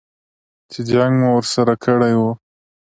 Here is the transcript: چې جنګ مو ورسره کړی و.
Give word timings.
چې 0.71 0.79
جنګ 0.91 1.13
مو 1.21 1.29
ورسره 1.35 1.73
کړی 1.83 2.13
و. 2.19 2.21